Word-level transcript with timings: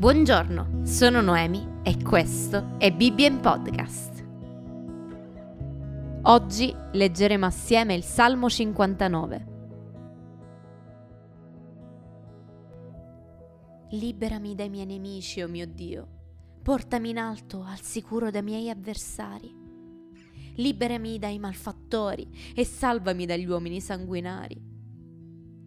Buongiorno, 0.00 0.86
sono 0.86 1.20
Noemi 1.20 1.82
e 1.82 2.02
questo 2.02 2.78
è 2.78 2.90
Bibbien 2.90 3.38
Podcast. 3.38 4.26
Oggi 6.22 6.74
leggeremo 6.92 7.44
assieme 7.44 7.92
il 7.96 8.02
Salmo 8.02 8.48
59. 8.48 9.46
Liberami 13.90 14.54
dai 14.54 14.70
miei 14.70 14.86
nemici, 14.86 15.42
o 15.42 15.44
oh 15.44 15.50
mio 15.50 15.66
Dio. 15.66 16.08
Portami 16.62 17.10
in 17.10 17.18
alto 17.18 17.62
al 17.62 17.82
sicuro 17.82 18.30
dai 18.30 18.42
miei 18.42 18.70
avversari. 18.70 19.54
Liberami 20.54 21.18
dai 21.18 21.38
malfattori 21.38 22.26
e 22.54 22.64
salvami 22.64 23.26
dagli 23.26 23.46
uomini 23.46 23.82
sanguinari. 23.82 24.58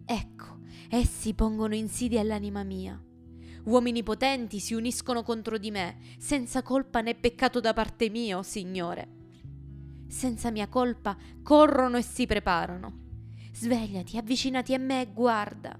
Ecco, 0.04 0.58
essi 0.90 1.34
pongono 1.34 1.76
insidia 1.76 2.20
all'anima 2.20 2.64
mia 2.64 3.00
Uomini 3.64 4.02
potenti 4.02 4.60
si 4.60 4.74
uniscono 4.74 5.22
contro 5.22 5.56
di 5.56 5.70
me, 5.70 5.96
senza 6.18 6.62
colpa 6.62 7.00
né 7.00 7.14
peccato 7.14 7.60
da 7.60 7.72
parte 7.72 8.10
mia, 8.10 8.36
o 8.36 8.42
Signore. 8.42 9.08
Senza 10.06 10.50
mia 10.50 10.68
colpa 10.68 11.16
corrono 11.42 11.96
e 11.96 12.02
si 12.02 12.26
preparano. 12.26 13.00
Svegliati, 13.52 14.18
avvicinati 14.18 14.74
a 14.74 14.78
me 14.78 15.00
e 15.00 15.12
guarda. 15.12 15.78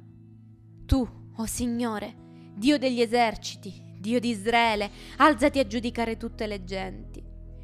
Tu, 0.87 0.97
o 0.97 1.42
oh 1.42 1.47
Signore, 1.47 2.52
Dio 2.55 2.78
degli 2.78 3.02
eserciti, 3.02 3.98
Dio 3.98 4.19
di 4.19 4.30
Israele, 4.30 4.91
alzati 5.19 5.59
a 5.59 5.66
giudicare 5.66 6.16
tutte 6.16 6.47
le 6.47 6.64
genti. 6.64 7.23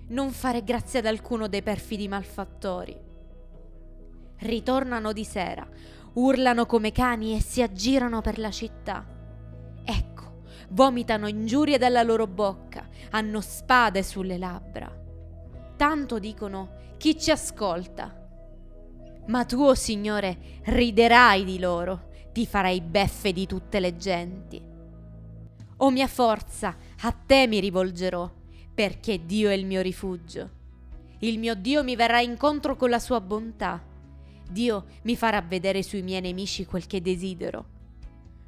Non 0.08 0.32
fare 0.32 0.62
grazia 0.62 0.98
ad 0.98 1.06
alcuno 1.06 1.48
dei 1.48 1.62
perfidi 1.62 2.08
malfattori. 2.08 2.94
Ritornano 4.36 5.12
di 5.14 5.24
sera, 5.24 5.66
urlano 6.14 6.66
come 6.66 6.92
cani 6.92 7.36
e 7.36 7.40
si 7.40 7.62
aggirano 7.62 8.20
per 8.20 8.38
la 8.38 8.50
città 8.50 9.18
vomitano 10.70 11.28
ingiurie 11.28 11.78
dalla 11.78 12.02
loro 12.02 12.26
bocca, 12.26 12.88
hanno 13.10 13.40
spade 13.40 14.02
sulle 14.02 14.38
labbra. 14.38 14.90
Tanto 15.76 16.18
dicono 16.18 16.94
chi 16.96 17.18
ci 17.18 17.30
ascolta. 17.30 18.16
Ma 19.26 19.44
tu, 19.44 19.62
oh 19.62 19.74
Signore, 19.74 20.60
riderai 20.64 21.44
di 21.44 21.58
loro, 21.58 22.08
ti 22.32 22.46
farai 22.46 22.80
beffe 22.80 23.32
di 23.32 23.46
tutte 23.46 23.80
le 23.80 23.96
genti. 23.96 24.62
O 25.78 25.90
mia 25.90 26.08
forza, 26.08 26.76
a 27.00 27.12
te 27.12 27.46
mi 27.46 27.60
rivolgerò, 27.60 28.30
perché 28.74 29.24
Dio 29.24 29.48
è 29.48 29.54
il 29.54 29.66
mio 29.66 29.80
rifugio. 29.80 30.58
Il 31.20 31.38
mio 31.38 31.54
Dio 31.54 31.82
mi 31.82 31.96
verrà 31.96 32.20
incontro 32.20 32.76
con 32.76 32.90
la 32.90 32.98
sua 32.98 33.20
bontà. 33.20 33.82
Dio 34.50 34.84
mi 35.02 35.16
farà 35.16 35.40
vedere 35.40 35.82
sui 35.82 36.02
miei 36.02 36.20
nemici 36.20 36.64
quel 36.64 36.86
che 36.86 37.00
desidero 37.00 37.78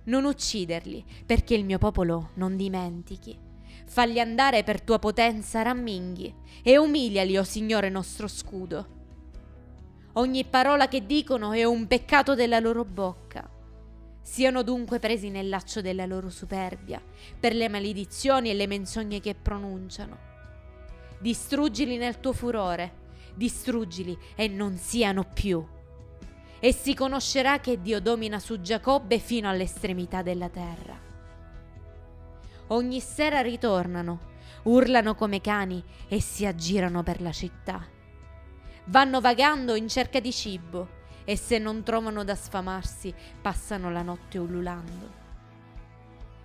non 0.05 0.25
ucciderli, 0.25 1.05
perché 1.25 1.55
il 1.55 1.65
mio 1.65 1.79
popolo 1.79 2.31
non 2.35 2.57
dimentichi. 2.57 3.39
Falli 3.87 4.21
andare 4.21 4.63
per 4.63 4.81
tua 4.81 4.99
potenza 4.99 5.63
ramminghi, 5.63 6.35
e 6.63 6.77
umiliali, 6.79 7.37
o 7.37 7.41
oh 7.41 7.45
Signore 7.45 7.89
nostro 7.89 8.27
scudo. 8.27 9.01
Ogni 10.15 10.45
parola 10.45 10.89
che 10.89 11.07
dicono 11.07 11.53
è 11.53 11.65
un 11.65 11.87
peccato 11.87 12.35
della 12.35 12.59
loro 12.59 12.85
bocca. 12.85 13.49
Siano 14.21 14.63
dunque 14.63 14.99
presi 14.99 15.31
nel 15.31 15.49
laccio 15.49 15.81
della 15.81 16.07
loro 16.07 16.31
superbia, 16.31 17.03
per 17.39 17.55
le 17.55 17.69
maledizioni 17.69 18.51
e 18.51 18.55
le 18.55 18.67
menzogne 18.67 19.21
che 19.21 19.35
pronunciano. 19.35 20.31
Distruggili 21.21 21.97
nel 21.97 22.21
tuo 22.21 22.33
furore, 22.33 23.01
distruggili 23.35 24.17
e 24.35 24.49
non 24.49 24.77
siano 24.77 25.25
più 25.25 25.65
e 26.65 26.73
si 26.73 26.95
conoscerà 26.95 27.59
che 27.59 27.83
Dio 27.83 28.01
domina 28.01 28.39
su 28.39 28.61
Giacobbe 28.61 29.19
fino 29.19 29.49
all'estremità 29.49 30.23
della 30.23 30.49
terra. 30.49 30.97
Ogni 32.69 33.01
sera 33.01 33.41
ritornano, 33.41 34.21
urlano 34.63 35.17
come 35.17 35.41
cani 35.41 35.83
e 36.07 36.21
si 36.21 36.47
aggirano 36.47 37.03
per 37.03 37.21
la 37.21 37.33
città. 37.33 37.85
Vanno 38.85 39.21
vagando 39.21 39.75
in 39.75 39.89
cerca 39.89 40.21
di 40.21 40.31
cibo 40.31 41.01
e 41.25 41.37
se 41.37 41.59
non 41.59 41.83
trovano 41.83 42.23
da 42.23 42.37
sfamarsi 42.37 43.13
passano 43.41 43.91
la 43.91 44.03
notte 44.03 44.39
ululando. 44.39 45.11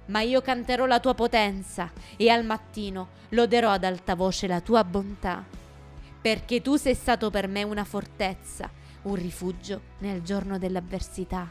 Ma 0.08 0.22
io 0.22 0.42
canterò 0.42 0.88
la 0.88 1.00
tua 1.00 1.14
potenza 1.14 1.92
e 2.16 2.28
al 2.30 2.44
mattino 2.44 3.10
loderò 3.30 3.70
ad 3.70 3.84
alta 3.84 4.16
voce 4.16 4.48
la 4.48 4.62
tua 4.62 4.84
bontà, 4.84 5.46
perché 6.20 6.60
tu 6.64 6.76
sei 6.76 6.96
stato 6.96 7.30
per 7.30 7.48
me 7.48 7.62
una 7.62 7.84
fortezza 7.84 8.86
un 9.08 9.16
rifugio 9.16 9.82
nel 10.00 10.22
giorno 10.22 10.58
dell'avversità. 10.58 11.50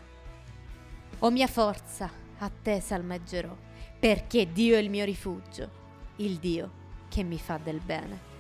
O 1.20 1.30
mia 1.30 1.46
forza, 1.46 2.10
a 2.38 2.50
te 2.50 2.80
salmeggerò, 2.80 3.54
perché 3.98 4.52
Dio 4.52 4.76
è 4.76 4.78
il 4.78 4.90
mio 4.90 5.04
rifugio, 5.04 5.70
il 6.16 6.36
Dio 6.36 6.70
che 7.08 7.22
mi 7.22 7.38
fa 7.38 7.58
del 7.62 7.80
bene. 7.80 8.34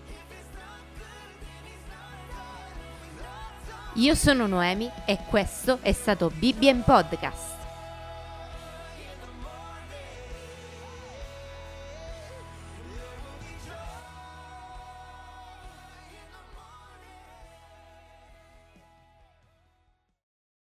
Io 3.94 4.14
sono 4.14 4.46
Noemi 4.46 4.90
e 5.06 5.18
questo 5.28 5.78
è 5.80 5.92
stato 5.92 6.30
Bibbien 6.30 6.82
Podcast. 6.82 7.65